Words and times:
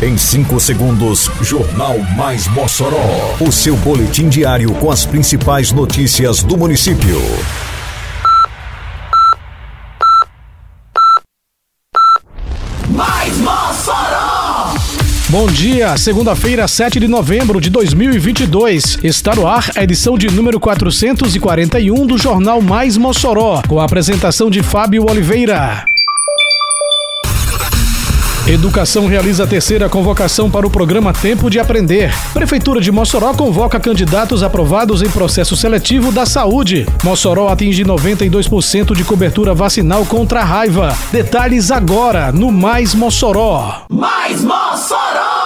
Em 0.00 0.16
5 0.16 0.60
segundos, 0.60 1.28
Jornal 1.42 1.98
Mais 2.16 2.46
Mossoró. 2.46 3.34
O 3.40 3.50
seu 3.50 3.76
boletim 3.78 4.28
diário 4.28 4.72
com 4.74 4.92
as 4.92 5.04
principais 5.04 5.72
notícias 5.72 6.40
do 6.40 6.56
município. 6.56 7.20
Mais 12.90 13.36
Mossoró! 13.38 14.74
Bom 15.30 15.48
dia, 15.48 15.96
segunda-feira, 15.96 16.68
7 16.68 17.00
de 17.00 17.08
novembro 17.08 17.60
de 17.60 17.68
2022. 17.68 19.00
Está 19.02 19.34
no 19.34 19.48
ar 19.48 19.68
a 19.74 19.82
edição 19.82 20.16
de 20.16 20.30
número 20.30 20.60
441 20.60 22.06
do 22.06 22.16
Jornal 22.16 22.62
Mais 22.62 22.96
Mossoró, 22.96 23.62
com 23.66 23.80
a 23.80 23.84
apresentação 23.84 24.48
de 24.48 24.62
Fábio 24.62 25.10
Oliveira. 25.10 25.84
Educação 28.48 29.06
realiza 29.06 29.44
a 29.44 29.46
terceira 29.46 29.90
convocação 29.90 30.50
para 30.50 30.66
o 30.66 30.70
programa 30.70 31.12
Tempo 31.12 31.50
de 31.50 31.60
Aprender. 31.60 32.10
Prefeitura 32.32 32.80
de 32.80 32.90
Mossoró 32.90 33.34
convoca 33.34 33.78
candidatos 33.78 34.42
aprovados 34.42 35.02
em 35.02 35.10
processo 35.10 35.54
seletivo 35.54 36.10
da 36.10 36.24
saúde. 36.24 36.86
Mossoró 37.04 37.48
atinge 37.48 37.84
92% 37.84 38.96
de 38.96 39.04
cobertura 39.04 39.52
vacinal 39.52 40.06
contra 40.06 40.40
a 40.40 40.44
raiva. 40.44 40.96
Detalhes 41.12 41.70
agora 41.70 42.32
no 42.32 42.50
Mais 42.50 42.94
Mossoró. 42.94 43.82
Mais 43.90 44.40
Mossoró! 44.42 45.37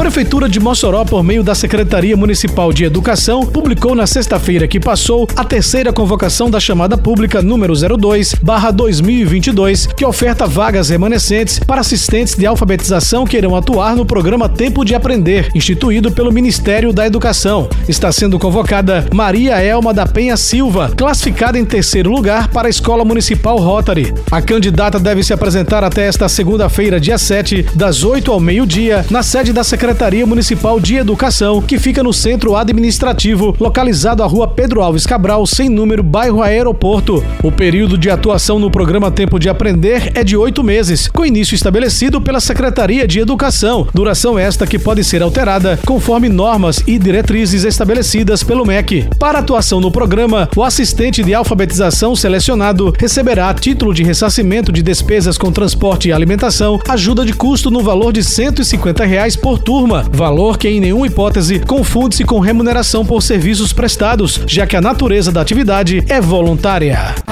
Prefeitura 0.00 0.48
de 0.48 0.58
Mossoró, 0.58 1.04
por 1.04 1.22
meio 1.22 1.42
da 1.42 1.54
Secretaria 1.54 2.16
Municipal 2.16 2.72
de 2.72 2.84
Educação, 2.84 3.44
publicou 3.44 3.94
na 3.94 4.06
sexta-feira 4.06 4.66
que 4.66 4.80
passou 4.80 5.28
a 5.36 5.44
terceira 5.44 5.92
convocação 5.92 6.50
da 6.50 6.58
chamada 6.58 6.96
pública 6.96 7.42
número 7.42 7.74
02/2022, 7.74 9.86
que 9.94 10.06
oferta 10.06 10.46
vagas 10.46 10.88
remanescentes 10.88 11.58
para 11.58 11.82
assistentes 11.82 12.34
de 12.34 12.46
alfabetização 12.46 13.26
que 13.26 13.36
irão 13.36 13.54
atuar 13.54 13.94
no 13.94 14.06
programa 14.06 14.48
Tempo 14.48 14.86
de 14.86 14.94
Aprender, 14.94 15.50
instituído 15.54 16.10
pelo 16.10 16.32
Ministério 16.32 16.94
da 16.94 17.06
Educação. 17.06 17.68
Está 17.86 18.10
sendo 18.10 18.38
convocada 18.38 19.06
Maria 19.12 19.62
Elma 19.62 19.92
da 19.92 20.06
Penha 20.06 20.38
Silva, 20.38 20.90
classificada 20.96 21.58
em 21.58 21.64
terceiro 21.66 22.10
lugar 22.10 22.48
para 22.48 22.68
a 22.68 22.70
Escola 22.70 23.04
Municipal 23.04 23.58
Rotary. 23.58 24.14
A 24.30 24.40
candidata 24.40 24.98
deve 24.98 25.22
se 25.22 25.34
apresentar 25.34 25.84
até 25.84 26.06
esta 26.06 26.26
segunda-feira, 26.26 26.98
dia 26.98 27.18
7, 27.18 27.66
das 27.74 28.02
8 28.02 28.32
ao 28.32 28.40
meio-dia, 28.40 29.04
na 29.10 29.22
sede 29.22 29.52
da 29.52 29.62
Secretaria 29.62 29.89
Municipal 30.26 30.78
de 30.78 30.96
Educação, 30.96 31.60
que 31.60 31.78
fica 31.78 32.02
no 32.02 32.12
centro 32.12 32.54
administrativo, 32.54 33.56
localizado 33.58 34.22
à 34.22 34.26
rua 34.26 34.46
Pedro 34.46 34.82
Alves 34.82 35.04
Cabral, 35.04 35.44
sem 35.46 35.68
número, 35.68 36.02
bairro 36.02 36.42
Aeroporto. 36.42 37.24
O 37.42 37.50
período 37.50 37.98
de 37.98 38.08
atuação 38.08 38.58
no 38.58 38.70
programa 38.70 39.10
Tempo 39.10 39.38
de 39.38 39.48
Aprender 39.48 40.12
é 40.14 40.22
de 40.22 40.36
oito 40.36 40.62
meses, 40.62 41.08
com 41.08 41.26
início 41.26 41.54
estabelecido 41.54 42.20
pela 42.20 42.40
Secretaria 42.40 43.06
de 43.06 43.18
Educação. 43.18 43.88
Duração 43.92 44.38
esta 44.38 44.66
que 44.66 44.78
pode 44.78 45.02
ser 45.02 45.22
alterada 45.22 45.78
conforme 45.84 46.28
normas 46.28 46.82
e 46.86 46.98
diretrizes 46.98 47.64
estabelecidas 47.64 48.42
pelo 48.44 48.64
MEC. 48.64 49.08
Para 49.18 49.40
atuação 49.40 49.80
no 49.80 49.90
programa, 49.90 50.48
o 50.54 50.62
assistente 50.62 51.22
de 51.22 51.34
alfabetização 51.34 52.14
selecionado 52.14 52.94
receberá 52.98 53.52
título 53.52 53.92
de 53.92 54.02
ressarcimento 54.02 54.70
de 54.70 54.82
despesas 54.82 55.36
com 55.36 55.50
transporte 55.50 56.08
e 56.08 56.12
alimentação, 56.12 56.78
ajuda 56.88 57.24
de 57.24 57.32
custo 57.32 57.70
no 57.70 57.82
valor 57.82 58.12
de 58.12 58.22
150 58.22 59.04
reais 59.04 59.36
por 59.36 59.58
turma, 59.80 60.04
valor 60.12 60.58
que 60.58 60.68
em 60.68 60.78
nenhuma 60.78 61.06
hipótese 61.06 61.58
confunde-se 61.58 62.22
com 62.22 62.38
remuneração 62.38 63.02
por 63.02 63.22
serviços 63.22 63.72
prestados, 63.72 64.38
já 64.46 64.66
que 64.66 64.76
a 64.76 64.80
natureza 64.80 65.32
da 65.32 65.40
atividade 65.40 66.04
é 66.06 66.20
voluntária. 66.20 67.29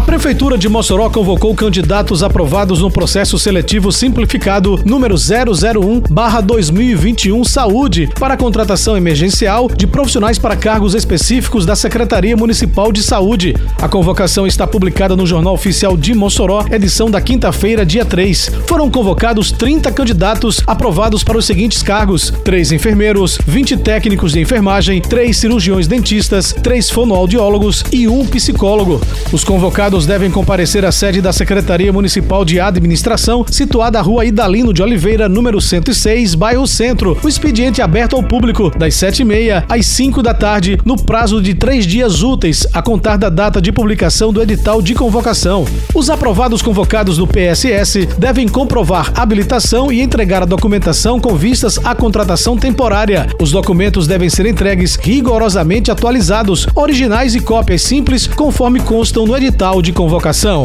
A 0.00 0.02
Prefeitura 0.02 0.56
de 0.56 0.66
Mossoró 0.66 1.10
convocou 1.10 1.54
candidatos 1.54 2.22
aprovados 2.22 2.80
no 2.80 2.90
processo 2.90 3.38
seletivo 3.38 3.92
simplificado 3.92 4.80
número 4.82 5.14
001/2021 5.14 7.44
Saúde 7.44 8.08
para 8.18 8.34
contratação 8.34 8.96
emergencial 8.96 9.68
de 9.68 9.86
profissionais 9.86 10.38
para 10.38 10.56
cargos 10.56 10.94
específicos 10.94 11.66
da 11.66 11.76
Secretaria 11.76 12.34
Municipal 12.34 12.90
de 12.90 13.02
Saúde. 13.02 13.54
A 13.76 13.88
convocação 13.88 14.46
está 14.46 14.66
publicada 14.66 15.14
no 15.14 15.26
Jornal 15.26 15.52
Oficial 15.52 15.98
de 15.98 16.14
Mossoró, 16.14 16.64
edição 16.70 17.10
da 17.10 17.20
quinta-feira, 17.20 17.84
dia 17.84 18.06
3. 18.06 18.52
Foram 18.66 18.90
convocados 18.90 19.52
30 19.52 19.92
candidatos 19.92 20.62
aprovados 20.66 21.22
para 21.22 21.36
os 21.36 21.44
seguintes 21.44 21.82
cargos: 21.82 22.32
3 22.42 22.72
enfermeiros, 22.72 23.38
20 23.46 23.76
técnicos 23.76 24.32
de 24.32 24.40
enfermagem, 24.40 25.02
3 25.02 25.36
cirurgiões 25.36 25.86
dentistas, 25.86 26.54
3 26.54 26.88
fonoaudiólogos 26.88 27.84
e 27.92 28.08
um 28.08 28.24
psicólogo. 28.24 28.98
Os 29.30 29.44
convocados 29.44 29.89
devem 29.98 30.30
comparecer 30.30 30.84
à 30.84 30.92
sede 30.92 31.20
da 31.20 31.32
Secretaria 31.32 31.92
Municipal 31.92 32.44
de 32.44 32.60
Administração, 32.60 33.44
situada 33.50 33.98
à 33.98 34.02
rua 34.02 34.24
Idalino 34.24 34.72
de 34.72 34.82
Oliveira, 34.82 35.28
número 35.28 35.60
106, 35.60 36.36
bairro 36.36 36.64
Centro. 36.64 37.18
O 37.22 37.28
expediente 37.28 37.80
é 37.80 37.84
aberto 37.84 38.14
ao 38.14 38.22
público 38.22 38.70
das 38.70 38.94
7h30 38.94 39.64
às 39.68 39.86
5 39.86 40.22
da 40.22 40.32
tarde, 40.32 40.78
no 40.84 40.96
prazo 40.96 41.42
de 41.42 41.54
três 41.54 41.86
dias 41.86 42.22
úteis, 42.22 42.66
a 42.72 42.80
contar 42.80 43.16
da 43.16 43.28
data 43.28 43.60
de 43.60 43.72
publicação 43.72 44.32
do 44.32 44.40
edital 44.40 44.80
de 44.80 44.94
convocação. 44.94 45.66
Os 45.92 46.08
aprovados 46.08 46.62
convocados 46.62 47.18
no 47.18 47.26
PSS 47.26 48.06
devem 48.16 48.46
comprovar 48.46 49.12
habilitação 49.16 49.90
e 49.90 50.00
entregar 50.00 50.44
a 50.44 50.46
documentação 50.46 51.18
com 51.18 51.34
vistas 51.34 51.78
à 51.84 51.96
contratação 51.96 52.56
temporária. 52.56 53.26
Os 53.40 53.50
documentos 53.50 54.06
devem 54.06 54.30
ser 54.30 54.46
entregues 54.46 54.94
rigorosamente 54.94 55.90
atualizados, 55.90 56.68
originais 56.76 57.34
e 57.34 57.40
cópias 57.40 57.82
simples, 57.82 58.28
conforme 58.28 58.78
constam 58.78 59.26
no 59.26 59.36
edital 59.36 59.79
de 59.82 59.92
convocação. 59.92 60.64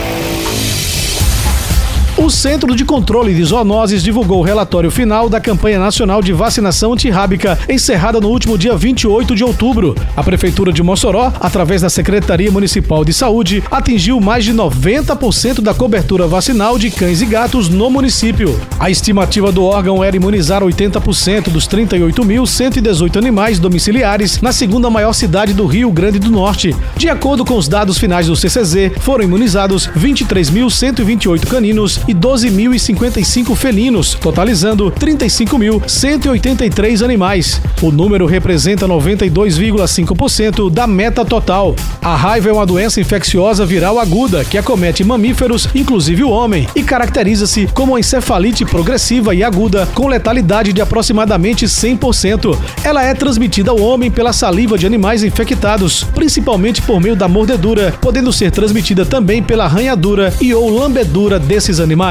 Centro 2.31 2.75
de 2.75 2.85
Controle 2.85 3.33
de 3.33 3.43
Zoonoses 3.43 4.01
divulgou 4.01 4.39
o 4.39 4.43
relatório 4.43 4.89
final 4.89 5.27
da 5.27 5.41
campanha 5.41 5.77
nacional 5.77 6.21
de 6.21 6.31
vacinação 6.31 6.93
antirrábica, 6.93 7.59
encerrada 7.67 8.21
no 8.21 8.29
último 8.29 8.57
dia 8.57 8.75
28 8.75 9.35
de 9.35 9.43
outubro. 9.43 9.93
A 10.15 10.23
Prefeitura 10.23 10.71
de 10.71 10.81
Mossoró, 10.81 11.33
através 11.41 11.81
da 11.81 11.89
Secretaria 11.89 12.49
Municipal 12.49 13.03
de 13.03 13.11
Saúde, 13.11 13.61
atingiu 13.69 14.21
mais 14.21 14.45
de 14.45 14.53
90% 14.53 15.59
da 15.59 15.73
cobertura 15.73 16.25
vacinal 16.25 16.79
de 16.79 16.89
cães 16.89 17.21
e 17.21 17.25
gatos 17.25 17.67
no 17.67 17.89
município. 17.89 18.57
A 18.79 18.89
estimativa 18.89 19.51
do 19.51 19.65
órgão 19.65 20.01
era 20.01 20.15
imunizar 20.15 20.63
80% 20.63 21.49
dos 21.49 21.67
38.118 21.67 23.17
animais 23.17 23.59
domiciliares 23.59 24.41
na 24.41 24.53
segunda 24.53 24.89
maior 24.89 25.13
cidade 25.13 25.53
do 25.53 25.65
Rio 25.65 25.91
Grande 25.91 26.17
do 26.17 26.31
Norte. 26.31 26.73
De 26.95 27.09
acordo 27.09 27.43
com 27.43 27.57
os 27.57 27.67
dados 27.67 27.97
finais 27.97 28.27
do 28.27 28.35
CCZ, 28.35 28.93
foram 29.01 29.25
imunizados 29.25 29.89
23.128 29.89 31.45
caninos 31.45 31.99
e 32.07 32.20
12.055 32.21 33.55
felinos, 33.55 34.13
totalizando 34.13 34.91
35.183 34.91 37.03
animais. 37.03 37.59
O 37.81 37.91
número 37.91 38.27
representa 38.27 38.87
92,5% 38.87 40.69
da 40.69 40.85
meta 40.85 41.25
total. 41.25 41.75
A 41.99 42.15
raiva 42.15 42.49
é 42.49 42.53
uma 42.53 42.65
doença 42.65 43.01
infecciosa 43.01 43.65
viral 43.65 43.97
aguda 43.97 44.45
que 44.45 44.57
acomete 44.57 45.03
mamíferos, 45.03 45.67
inclusive 45.73 46.23
o 46.23 46.29
homem, 46.29 46.67
e 46.75 46.83
caracteriza-se 46.83 47.67
como 47.73 47.93
uma 47.93 47.99
encefalite 47.99 48.63
progressiva 48.65 49.33
e 49.33 49.43
aguda 49.43 49.87
com 49.95 50.07
letalidade 50.07 50.71
de 50.71 50.81
aproximadamente 50.81 51.65
100%. 51.65 52.55
Ela 52.83 53.03
é 53.03 53.15
transmitida 53.15 53.71
ao 53.71 53.81
homem 53.81 54.11
pela 54.11 54.31
saliva 54.31 54.77
de 54.77 54.85
animais 54.85 55.23
infectados, 55.23 56.03
principalmente 56.13 56.83
por 56.83 57.01
meio 57.01 57.15
da 57.15 57.27
mordedura, 57.27 57.95
podendo 57.99 58.31
ser 58.31 58.51
transmitida 58.51 59.03
também 59.05 59.41
pela 59.41 59.65
arranhadura 59.65 60.31
e 60.39 60.53
ou 60.53 60.69
lambedura 60.69 61.39
desses 61.39 61.79
animais. 61.79 62.10